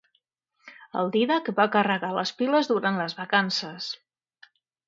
[1.01, 3.95] El Dídac va carregar les piles durant les vacances.